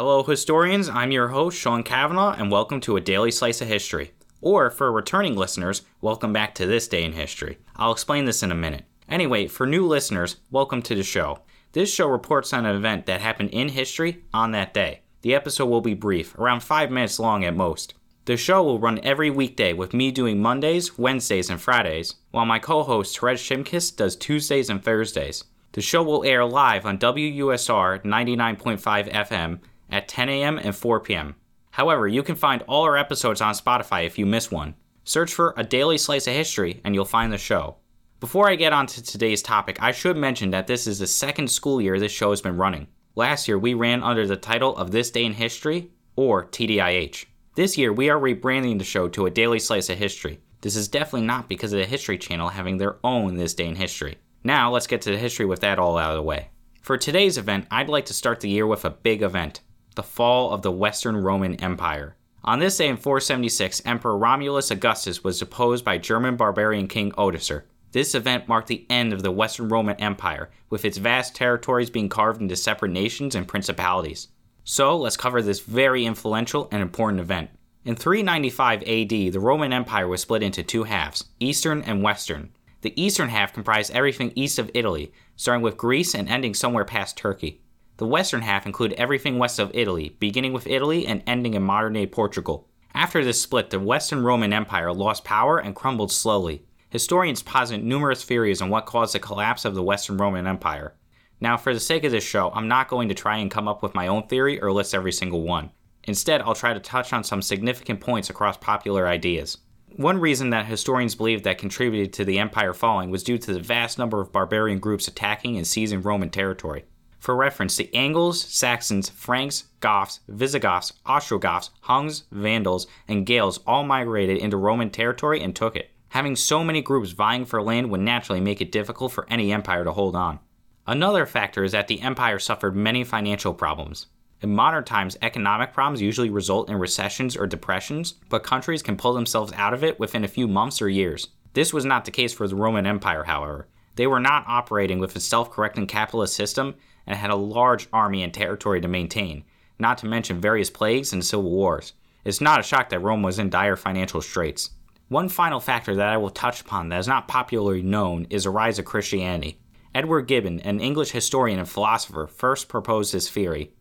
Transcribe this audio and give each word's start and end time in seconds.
Hello, 0.00 0.22
historians. 0.22 0.88
I'm 0.88 1.10
your 1.10 1.26
host, 1.26 1.58
Sean 1.58 1.82
Kavanaugh, 1.82 2.36
and 2.38 2.52
welcome 2.52 2.80
to 2.82 2.96
a 2.96 3.00
daily 3.00 3.32
slice 3.32 3.60
of 3.60 3.66
history. 3.66 4.12
Or, 4.40 4.70
for 4.70 4.92
returning 4.92 5.34
listeners, 5.34 5.82
welcome 6.00 6.32
back 6.32 6.54
to 6.54 6.66
this 6.66 6.86
day 6.86 7.02
in 7.02 7.14
history. 7.14 7.58
I'll 7.74 7.90
explain 7.90 8.24
this 8.24 8.44
in 8.44 8.52
a 8.52 8.54
minute. 8.54 8.84
Anyway, 9.08 9.48
for 9.48 9.66
new 9.66 9.84
listeners, 9.84 10.36
welcome 10.52 10.82
to 10.82 10.94
the 10.94 11.02
show. 11.02 11.40
This 11.72 11.92
show 11.92 12.06
reports 12.06 12.52
on 12.52 12.64
an 12.64 12.76
event 12.76 13.06
that 13.06 13.20
happened 13.20 13.50
in 13.50 13.70
history 13.70 14.22
on 14.32 14.52
that 14.52 14.72
day. 14.72 15.00
The 15.22 15.34
episode 15.34 15.66
will 15.66 15.80
be 15.80 15.94
brief, 15.94 16.38
around 16.38 16.60
5 16.60 16.92
minutes 16.92 17.18
long 17.18 17.44
at 17.44 17.56
most. 17.56 17.94
The 18.26 18.36
show 18.36 18.62
will 18.62 18.78
run 18.78 19.00
every 19.02 19.30
weekday 19.30 19.72
with 19.72 19.94
me 19.94 20.12
doing 20.12 20.40
Mondays, 20.40 20.96
Wednesdays, 20.96 21.50
and 21.50 21.60
Fridays, 21.60 22.14
while 22.30 22.46
my 22.46 22.60
co 22.60 22.84
host 22.84 23.18
Therese 23.18 23.42
Shimkis 23.42 23.96
does 23.96 24.14
Tuesdays 24.14 24.70
and 24.70 24.80
Thursdays. 24.80 25.42
The 25.72 25.80
show 25.80 26.04
will 26.04 26.22
air 26.22 26.44
live 26.44 26.86
on 26.86 26.98
WUSR 26.98 28.04
99.5 28.04 29.12
FM 29.12 29.58
at 29.90 30.08
10 30.08 30.28
a.m. 30.28 30.58
and 30.58 30.74
4 30.74 31.00
p.m. 31.00 31.34
However, 31.70 32.08
you 32.08 32.22
can 32.22 32.34
find 32.34 32.62
all 32.62 32.82
our 32.82 32.96
episodes 32.96 33.40
on 33.40 33.54
Spotify 33.54 34.04
if 34.04 34.18
you 34.18 34.26
miss 34.26 34.50
one. 34.50 34.74
Search 35.04 35.32
for 35.32 35.54
A 35.56 35.64
Daily 35.64 35.96
Slice 35.96 36.26
of 36.26 36.34
History 36.34 36.80
and 36.84 36.94
you'll 36.94 37.04
find 37.04 37.32
the 37.32 37.38
show. 37.38 37.76
Before 38.20 38.48
I 38.48 38.56
get 38.56 38.72
on 38.72 38.86
to 38.88 39.02
today's 39.02 39.42
topic, 39.42 39.80
I 39.80 39.92
should 39.92 40.16
mention 40.16 40.50
that 40.50 40.66
this 40.66 40.86
is 40.86 40.98
the 40.98 41.06
second 41.06 41.50
school 41.50 41.80
year 41.80 42.00
this 42.00 42.12
show 42.12 42.30
has 42.30 42.42
been 42.42 42.56
running. 42.56 42.88
Last 43.14 43.46
year, 43.46 43.58
we 43.58 43.74
ran 43.74 44.02
under 44.02 44.26
the 44.26 44.36
title 44.36 44.76
of 44.76 44.90
This 44.90 45.10
Day 45.10 45.24
in 45.24 45.34
History, 45.34 45.90
or 46.16 46.44
TDIH. 46.44 47.26
This 47.54 47.78
year, 47.78 47.92
we 47.92 48.10
are 48.10 48.18
rebranding 48.18 48.78
the 48.78 48.84
show 48.84 49.08
to 49.08 49.26
A 49.26 49.30
Daily 49.30 49.60
Slice 49.60 49.88
of 49.88 49.98
History. 49.98 50.40
This 50.60 50.74
is 50.74 50.88
definitely 50.88 51.28
not 51.28 51.48
because 51.48 51.72
of 51.72 51.78
the 51.78 51.86
History 51.86 52.18
Channel 52.18 52.48
having 52.48 52.76
their 52.76 52.98
own 53.04 53.36
This 53.36 53.54
Day 53.54 53.66
in 53.66 53.76
History. 53.76 54.18
Now, 54.42 54.72
let's 54.72 54.88
get 54.88 55.00
to 55.02 55.12
the 55.12 55.18
history 55.18 55.46
with 55.46 55.60
that 55.60 55.78
all 55.78 55.96
out 55.96 56.10
of 56.10 56.16
the 56.16 56.22
way. 56.22 56.50
For 56.82 56.96
today's 56.96 57.38
event, 57.38 57.66
I'd 57.70 57.88
like 57.88 58.06
to 58.06 58.14
start 58.14 58.40
the 58.40 58.48
year 58.48 58.66
with 58.66 58.84
a 58.84 58.90
big 58.90 59.22
event 59.22 59.60
the 59.98 60.02
fall 60.04 60.52
of 60.52 60.62
the 60.62 60.70
Western 60.70 61.16
Roman 61.16 61.56
Empire. 61.56 62.14
On 62.44 62.60
this 62.60 62.76
day 62.76 62.86
in 62.86 62.96
476, 62.96 63.82
Emperor 63.84 64.16
Romulus 64.16 64.70
Augustus 64.70 65.24
was 65.24 65.40
deposed 65.40 65.84
by 65.84 65.98
German 65.98 66.36
barbarian 66.36 66.86
King 66.86 67.10
Odoacer. 67.18 67.64
This 67.90 68.14
event 68.14 68.46
marked 68.46 68.68
the 68.68 68.86
end 68.88 69.12
of 69.12 69.24
the 69.24 69.32
Western 69.32 69.68
Roman 69.68 69.96
Empire, 69.96 70.50
with 70.70 70.84
its 70.84 70.98
vast 70.98 71.34
territories 71.34 71.90
being 71.90 72.08
carved 72.08 72.40
into 72.40 72.54
separate 72.54 72.92
nations 72.92 73.34
and 73.34 73.48
principalities. 73.48 74.28
So 74.62 74.96
let's 74.96 75.16
cover 75.16 75.42
this 75.42 75.58
very 75.58 76.06
influential 76.06 76.68
and 76.70 76.80
important 76.80 77.18
event. 77.18 77.50
In 77.84 77.96
395 77.96 78.82
AD, 78.84 79.08
the 79.08 79.40
Roman 79.40 79.72
Empire 79.72 80.06
was 80.06 80.20
split 80.20 80.44
into 80.44 80.62
two 80.62 80.84
halves, 80.84 81.24
Eastern 81.40 81.82
and 81.82 82.04
Western. 82.04 82.50
The 82.82 82.94
eastern 82.94 83.30
half 83.30 83.52
comprised 83.52 83.90
everything 83.90 84.30
east 84.36 84.60
of 84.60 84.70
Italy, 84.74 85.12
starting 85.34 85.62
with 85.62 85.76
Greece 85.76 86.14
and 86.14 86.28
ending 86.28 86.54
somewhere 86.54 86.84
past 86.84 87.16
Turkey. 87.16 87.62
The 87.98 88.06
western 88.06 88.42
half 88.42 88.64
included 88.64 88.96
everything 88.96 89.38
west 89.38 89.58
of 89.58 89.72
Italy, 89.74 90.16
beginning 90.20 90.52
with 90.52 90.68
Italy 90.68 91.04
and 91.04 91.20
ending 91.26 91.54
in 91.54 91.64
modern 91.64 91.94
day 91.94 92.06
Portugal. 92.06 92.68
After 92.94 93.24
this 93.24 93.42
split, 93.42 93.70
the 93.70 93.80
Western 93.80 94.22
Roman 94.22 94.52
Empire 94.52 94.92
lost 94.92 95.24
power 95.24 95.58
and 95.58 95.74
crumbled 95.74 96.12
slowly. 96.12 96.62
Historians 96.90 97.42
posit 97.42 97.82
numerous 97.82 98.22
theories 98.22 98.62
on 98.62 98.70
what 98.70 98.86
caused 98.86 99.14
the 99.14 99.18
collapse 99.18 99.64
of 99.64 99.74
the 99.74 99.82
Western 99.82 100.16
Roman 100.16 100.46
Empire. 100.46 100.94
Now, 101.40 101.56
for 101.56 101.74
the 101.74 101.80
sake 101.80 102.04
of 102.04 102.12
this 102.12 102.22
show, 102.22 102.52
I'm 102.54 102.68
not 102.68 102.86
going 102.86 103.08
to 103.08 103.16
try 103.16 103.38
and 103.38 103.50
come 103.50 103.66
up 103.66 103.82
with 103.82 103.96
my 103.96 104.06
own 104.06 104.28
theory 104.28 104.62
or 104.62 104.70
list 104.70 104.94
every 104.94 105.12
single 105.12 105.42
one. 105.42 105.70
Instead, 106.04 106.40
I'll 106.42 106.54
try 106.54 106.74
to 106.74 106.80
touch 106.80 107.12
on 107.12 107.24
some 107.24 107.42
significant 107.42 108.00
points 108.00 108.30
across 108.30 108.56
popular 108.58 109.08
ideas. 109.08 109.58
One 109.96 110.20
reason 110.20 110.50
that 110.50 110.66
historians 110.66 111.16
believe 111.16 111.42
that 111.42 111.58
contributed 111.58 112.12
to 112.12 112.24
the 112.24 112.38
empire 112.38 112.74
falling 112.74 113.10
was 113.10 113.24
due 113.24 113.38
to 113.38 113.52
the 113.52 113.60
vast 113.60 113.98
number 113.98 114.20
of 114.20 114.30
barbarian 114.30 114.78
groups 114.78 115.08
attacking 115.08 115.56
and 115.56 115.66
seizing 115.66 116.00
Roman 116.00 116.30
territory. 116.30 116.84
For 117.18 117.34
reference, 117.34 117.76
the 117.76 117.92
Angles, 117.94 118.40
Saxons, 118.40 119.08
Franks, 119.08 119.64
Goths, 119.80 120.20
Visigoths, 120.28 120.92
Ostrogoths, 121.04 121.70
Huns, 121.82 122.24
Vandals, 122.30 122.86
and 123.06 123.26
Gauls 123.26 123.60
all 123.66 123.84
migrated 123.84 124.38
into 124.38 124.56
Roman 124.56 124.90
territory 124.90 125.42
and 125.42 125.54
took 125.54 125.76
it. 125.76 125.90
Having 126.10 126.36
so 126.36 126.64
many 126.64 126.80
groups 126.80 127.10
vying 127.10 127.44
for 127.44 127.62
land 127.62 127.90
would 127.90 128.00
naturally 128.00 128.40
make 128.40 128.60
it 128.60 128.72
difficult 128.72 129.12
for 129.12 129.26
any 129.28 129.52
empire 129.52 129.84
to 129.84 129.92
hold 129.92 130.16
on. 130.16 130.38
Another 130.86 131.26
factor 131.26 131.64
is 131.64 131.72
that 131.72 131.88
the 131.88 132.00
empire 132.00 132.38
suffered 132.38 132.74
many 132.74 133.04
financial 133.04 133.52
problems. 133.52 134.06
In 134.40 134.54
modern 134.54 134.84
times, 134.84 135.18
economic 135.20 135.74
problems 135.74 136.00
usually 136.00 136.30
result 136.30 136.70
in 136.70 136.76
recessions 136.76 137.36
or 137.36 137.46
depressions, 137.46 138.14
but 138.30 138.44
countries 138.44 138.82
can 138.82 138.96
pull 138.96 139.12
themselves 139.12 139.52
out 139.54 139.74
of 139.74 139.82
it 139.82 139.98
within 139.98 140.24
a 140.24 140.28
few 140.28 140.46
months 140.46 140.80
or 140.80 140.88
years. 140.88 141.28
This 141.52 141.72
was 141.72 141.84
not 141.84 142.04
the 142.04 142.10
case 142.10 142.32
for 142.32 142.46
the 142.46 142.54
Roman 142.54 142.86
Empire, 142.86 143.24
however. 143.24 143.66
They 143.98 144.06
were 144.06 144.20
not 144.20 144.44
operating 144.46 145.00
with 145.00 145.16
a 145.16 145.20
self 145.20 145.50
correcting 145.50 145.88
capitalist 145.88 146.36
system 146.36 146.76
and 147.04 147.18
had 147.18 147.30
a 147.30 147.34
large 147.34 147.88
army 147.92 148.22
and 148.22 148.32
territory 148.32 148.80
to 148.80 148.86
maintain, 148.86 149.42
not 149.76 149.98
to 149.98 150.06
mention 150.06 150.40
various 150.40 150.70
plagues 150.70 151.12
and 151.12 151.24
civil 151.26 151.50
wars. 151.50 151.94
It's 152.24 152.40
not 152.40 152.60
a 152.60 152.62
shock 152.62 152.90
that 152.90 153.00
Rome 153.00 153.24
was 153.24 153.40
in 153.40 153.50
dire 153.50 153.74
financial 153.74 154.22
straits. 154.22 154.70
One 155.08 155.28
final 155.28 155.58
factor 155.58 155.96
that 155.96 156.10
I 156.10 156.16
will 156.16 156.30
touch 156.30 156.60
upon 156.60 156.90
that 156.90 157.00
is 157.00 157.08
not 157.08 157.26
popularly 157.26 157.82
known 157.82 158.28
is 158.30 158.44
the 158.44 158.50
rise 158.50 158.78
of 158.78 158.84
Christianity. 158.84 159.58
Edward 159.92 160.28
Gibbon, 160.28 160.60
an 160.60 160.78
English 160.78 161.10
historian 161.10 161.58
and 161.58 161.68
philosopher, 161.68 162.28
first 162.28 162.68
proposed 162.68 163.12
this 163.12 163.28
theory. 163.28 163.72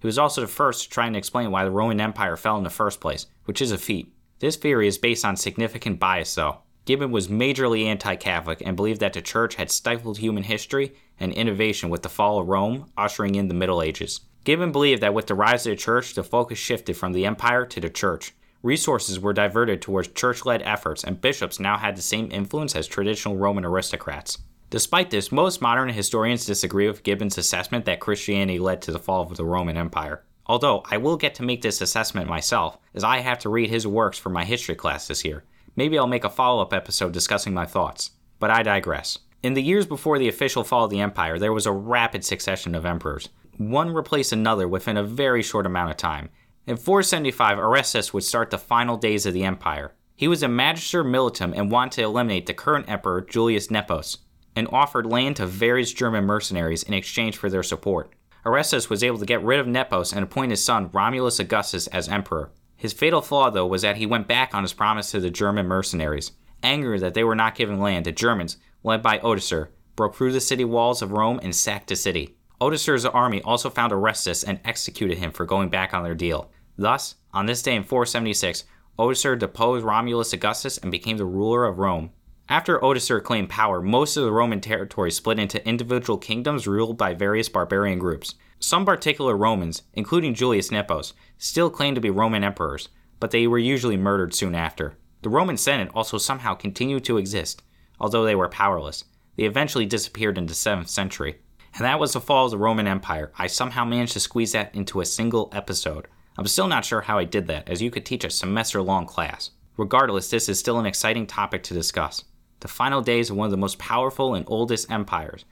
He 0.00 0.06
was 0.06 0.18
also 0.18 0.42
the 0.42 0.48
first 0.48 0.82
to 0.82 0.90
try 0.90 1.06
and 1.06 1.16
explain 1.16 1.50
why 1.50 1.64
the 1.64 1.70
Roman 1.70 1.98
Empire 1.98 2.36
fell 2.36 2.58
in 2.58 2.64
the 2.64 2.68
first 2.68 3.00
place, 3.00 3.24
which 3.46 3.62
is 3.62 3.72
a 3.72 3.78
feat. 3.78 4.12
This 4.38 4.56
theory 4.56 4.86
is 4.86 4.98
based 4.98 5.24
on 5.24 5.34
significant 5.34 5.98
bias, 5.98 6.34
though. 6.34 6.58
Gibbon 6.84 7.12
was 7.12 7.28
majorly 7.28 7.84
anti 7.84 8.16
Catholic 8.16 8.62
and 8.64 8.76
believed 8.76 9.00
that 9.00 9.12
the 9.12 9.22
church 9.22 9.54
had 9.54 9.70
stifled 9.70 10.18
human 10.18 10.42
history 10.42 10.94
and 11.20 11.32
innovation 11.32 11.90
with 11.90 12.02
the 12.02 12.08
fall 12.08 12.40
of 12.40 12.48
Rome, 12.48 12.90
ushering 12.96 13.36
in 13.36 13.48
the 13.48 13.54
Middle 13.54 13.82
Ages. 13.82 14.20
Gibbon 14.44 14.72
believed 14.72 15.02
that 15.02 15.14
with 15.14 15.28
the 15.28 15.36
rise 15.36 15.64
of 15.66 15.70
the 15.70 15.76
church, 15.76 16.14
the 16.14 16.24
focus 16.24 16.58
shifted 16.58 16.96
from 16.96 17.12
the 17.12 17.24
empire 17.24 17.64
to 17.66 17.80
the 17.80 17.88
church. 17.88 18.34
Resources 18.64 19.20
were 19.20 19.32
diverted 19.32 19.80
towards 19.80 20.08
church 20.08 20.44
led 20.44 20.62
efforts, 20.62 21.04
and 21.04 21.20
bishops 21.20 21.60
now 21.60 21.76
had 21.76 21.96
the 21.96 22.02
same 22.02 22.28
influence 22.32 22.74
as 22.74 22.88
traditional 22.88 23.36
Roman 23.36 23.64
aristocrats. 23.64 24.38
Despite 24.70 25.10
this, 25.10 25.30
most 25.30 25.60
modern 25.60 25.90
historians 25.90 26.46
disagree 26.46 26.88
with 26.88 27.02
Gibbon's 27.04 27.38
assessment 27.38 27.84
that 27.84 28.00
Christianity 28.00 28.58
led 28.58 28.82
to 28.82 28.90
the 28.90 28.98
fall 28.98 29.22
of 29.22 29.36
the 29.36 29.44
Roman 29.44 29.76
Empire. 29.76 30.24
Although 30.46 30.82
I 30.90 30.96
will 30.96 31.16
get 31.16 31.36
to 31.36 31.42
make 31.44 31.62
this 31.62 31.80
assessment 31.80 32.28
myself, 32.28 32.78
as 32.94 33.04
I 33.04 33.18
have 33.18 33.38
to 33.40 33.48
read 33.48 33.70
his 33.70 33.86
works 33.86 34.18
for 34.18 34.30
my 34.30 34.44
history 34.44 34.74
class 34.74 35.06
this 35.06 35.24
year. 35.24 35.44
Maybe 35.76 35.98
I'll 35.98 36.06
make 36.06 36.24
a 36.24 36.30
follow 36.30 36.62
up 36.62 36.72
episode 36.72 37.12
discussing 37.12 37.54
my 37.54 37.66
thoughts. 37.66 38.10
But 38.38 38.50
I 38.50 38.62
digress. 38.62 39.18
In 39.42 39.54
the 39.54 39.62
years 39.62 39.86
before 39.86 40.18
the 40.18 40.28
official 40.28 40.64
fall 40.64 40.84
of 40.84 40.90
the 40.90 41.00
empire, 41.00 41.38
there 41.38 41.52
was 41.52 41.66
a 41.66 41.72
rapid 41.72 42.24
succession 42.24 42.74
of 42.74 42.84
emperors. 42.84 43.28
One 43.56 43.92
replaced 43.92 44.32
another 44.32 44.68
within 44.68 44.96
a 44.96 45.02
very 45.02 45.42
short 45.42 45.66
amount 45.66 45.90
of 45.90 45.96
time. 45.96 46.30
In 46.66 46.76
475, 46.76 47.58
Orestes 47.58 48.12
would 48.12 48.24
start 48.24 48.50
the 48.50 48.58
final 48.58 48.96
days 48.96 49.26
of 49.26 49.34
the 49.34 49.44
empire. 49.44 49.94
He 50.16 50.28
was 50.28 50.42
a 50.42 50.48
magister 50.48 51.02
militum 51.02 51.52
and 51.56 51.70
wanted 51.70 51.92
to 51.92 52.02
eliminate 52.02 52.46
the 52.46 52.54
current 52.54 52.88
emperor, 52.88 53.20
Julius 53.20 53.68
Nepos 53.68 54.18
and 54.54 54.68
offered 54.70 55.06
land 55.06 55.36
to 55.36 55.46
various 55.46 55.92
German 55.92 56.24
mercenaries 56.24 56.82
in 56.82 56.94
exchange 56.94 57.36
for 57.36 57.48
their 57.48 57.62
support. 57.62 58.12
Orestes 58.44 58.90
was 58.90 59.02
able 59.02 59.18
to 59.18 59.26
get 59.26 59.42
rid 59.42 59.60
of 59.60 59.66
Nepos 59.66 60.12
and 60.12 60.22
appoint 60.22 60.50
his 60.50 60.64
son 60.64 60.90
Romulus 60.92 61.38
Augustus 61.38 61.86
as 61.88 62.08
emperor. 62.08 62.50
His 62.82 62.92
fatal 62.92 63.22
flaw, 63.22 63.48
though, 63.48 63.64
was 63.64 63.82
that 63.82 63.98
he 63.98 64.06
went 64.06 64.26
back 64.26 64.56
on 64.56 64.64
his 64.64 64.72
promise 64.72 65.12
to 65.12 65.20
the 65.20 65.30
German 65.30 65.68
mercenaries. 65.68 66.32
Angry 66.64 66.98
that 66.98 67.14
they 67.14 67.22
were 67.22 67.36
not 67.36 67.54
giving 67.54 67.78
land, 67.80 68.06
the 68.06 68.10
Germans, 68.10 68.56
led 68.82 69.04
by 69.04 69.20
Odoacer, 69.20 69.68
broke 69.94 70.16
through 70.16 70.32
the 70.32 70.40
city 70.40 70.64
walls 70.64 71.00
of 71.00 71.12
Rome 71.12 71.38
and 71.44 71.54
sacked 71.54 71.90
the 71.90 71.94
city. 71.94 72.34
Odoacer's 72.60 73.04
army 73.04 73.40
also 73.42 73.70
found 73.70 73.92
Orestes 73.92 74.42
and 74.42 74.58
executed 74.64 75.18
him 75.18 75.30
for 75.30 75.46
going 75.46 75.68
back 75.68 75.94
on 75.94 76.02
their 76.02 76.16
deal. 76.16 76.50
Thus, 76.76 77.14
on 77.32 77.46
this 77.46 77.62
day 77.62 77.76
in 77.76 77.84
476, 77.84 78.64
Odoacer 78.98 79.38
deposed 79.38 79.84
Romulus 79.84 80.32
Augustus 80.32 80.76
and 80.76 80.90
became 80.90 81.18
the 81.18 81.24
ruler 81.24 81.66
of 81.66 81.78
Rome. 81.78 82.10
After 82.48 82.78
Odoacer 82.80 83.22
claimed 83.22 83.48
power, 83.48 83.80
most 83.80 84.16
of 84.16 84.24
the 84.24 84.32
Roman 84.32 84.60
territory 84.60 85.10
split 85.10 85.38
into 85.38 85.66
individual 85.66 86.18
kingdoms 86.18 86.66
ruled 86.66 86.98
by 86.98 87.14
various 87.14 87.48
barbarian 87.48 87.98
groups. 87.98 88.34
Some 88.58 88.84
particular 88.84 89.36
Romans, 89.36 89.82
including 89.94 90.34
Julius 90.34 90.70
Nepos, 90.70 91.14
still 91.38 91.70
claimed 91.70 91.94
to 91.94 92.00
be 92.00 92.10
Roman 92.10 92.44
emperors, 92.44 92.88
but 93.20 93.30
they 93.30 93.46
were 93.46 93.58
usually 93.58 93.96
murdered 93.96 94.34
soon 94.34 94.54
after. 94.54 94.98
The 95.22 95.30
Roman 95.30 95.56
Senate 95.56 95.90
also 95.94 96.18
somehow 96.18 96.54
continued 96.54 97.04
to 97.04 97.16
exist, 97.16 97.62
although 98.00 98.24
they 98.24 98.34
were 98.34 98.48
powerless. 98.48 99.04
They 99.36 99.44
eventually 99.44 99.86
disappeared 99.86 100.36
in 100.36 100.46
the 100.46 100.52
7th 100.52 100.88
century. 100.88 101.38
And 101.74 101.84
that 101.84 102.00
was 102.00 102.12
the 102.12 102.20
fall 102.20 102.46
of 102.46 102.50
the 102.50 102.58
Roman 102.58 102.86
Empire. 102.86 103.32
I 103.38 103.46
somehow 103.46 103.84
managed 103.84 104.12
to 104.14 104.20
squeeze 104.20 104.52
that 104.52 104.74
into 104.74 105.00
a 105.00 105.06
single 105.06 105.48
episode. 105.54 106.06
I'm 106.36 106.46
still 106.46 106.66
not 106.66 106.84
sure 106.84 107.02
how 107.02 107.18
I 107.18 107.24
did 107.24 107.46
that, 107.46 107.68
as 107.68 107.80
you 107.80 107.90
could 107.90 108.04
teach 108.04 108.24
a 108.24 108.30
semester 108.30 108.82
long 108.82 109.06
class. 109.06 109.52
Regardless, 109.76 110.28
this 110.28 110.48
is 110.48 110.58
still 110.58 110.78
an 110.78 110.86
exciting 110.86 111.26
topic 111.26 111.62
to 111.62 111.74
discuss 111.74 112.24
the 112.62 112.68
final 112.68 113.02
days 113.02 113.30
of 113.30 113.36
one 113.36 113.44
of 113.44 113.50
the 113.50 113.56
most 113.56 113.78
powerful 113.78 114.34
and 114.34 114.44
oldest 114.48 114.90
empires, 114.90 115.44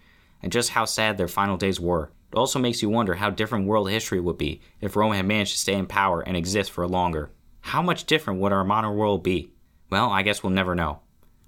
and 0.42 0.50
just 0.50 0.70
how 0.70 0.84
sad 0.86 1.18
their 1.18 1.28
final 1.28 1.56
days 1.56 1.78
were. 1.78 2.10
It 2.32 2.38
also 2.38 2.58
makes 2.58 2.80
you 2.80 2.88
wonder 2.88 3.14
how 3.14 3.30
different 3.30 3.66
world 3.66 3.90
history 3.90 4.20
would 4.20 4.38
be 4.38 4.60
if 4.80 4.96
Rome 4.96 5.12
had 5.12 5.26
managed 5.26 5.52
to 5.52 5.58
stay 5.58 5.74
in 5.74 5.86
power 5.86 6.20
and 6.20 6.36
exist 6.36 6.70
for 6.70 6.86
longer. 6.86 7.30
How 7.60 7.82
much 7.82 8.04
different 8.04 8.40
would 8.40 8.52
our 8.52 8.64
modern 8.64 8.96
world 8.96 9.22
be? 9.22 9.52
Well, 9.90 10.10
I 10.10 10.22
guess 10.22 10.42
we'll 10.42 10.52
never 10.52 10.74
know. 10.74 11.00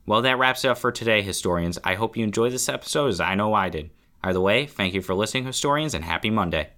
Well, 0.04 0.22
that 0.22 0.38
wraps 0.38 0.64
it 0.64 0.68
up 0.68 0.78
for 0.78 0.90
today, 0.90 1.22
historians. 1.22 1.78
I 1.84 1.94
hope 1.94 2.16
you 2.16 2.24
enjoyed 2.24 2.52
this 2.52 2.68
episode 2.68 3.08
as 3.08 3.20
I 3.20 3.36
know 3.36 3.54
I 3.54 3.68
did. 3.68 3.90
Either 4.22 4.40
way, 4.40 4.66
thank 4.66 4.94
you 4.94 5.00
for 5.00 5.14
listening, 5.14 5.46
historians, 5.46 5.94
and 5.94 6.04
happy 6.04 6.30
Monday. 6.30 6.70